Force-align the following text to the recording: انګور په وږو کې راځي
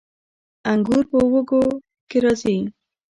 انګور 0.71 1.03
په 1.11 1.17
وږو 1.31 1.61
کې 2.09 2.17
راځي 2.23 2.57